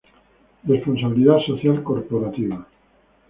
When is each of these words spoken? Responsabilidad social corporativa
Responsabilidad 0.63 1.41
social 1.45 1.83
corporativa 1.83 2.65